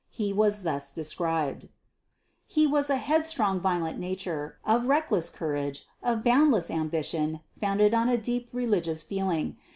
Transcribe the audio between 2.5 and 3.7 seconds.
was a headstrong